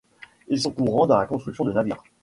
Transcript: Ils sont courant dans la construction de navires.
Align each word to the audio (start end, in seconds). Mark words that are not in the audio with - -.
Ils 0.47 0.59
sont 0.59 0.71
courant 0.71 1.05
dans 1.05 1.19
la 1.19 1.27
construction 1.27 1.63
de 1.63 1.73
navires. 1.73 2.03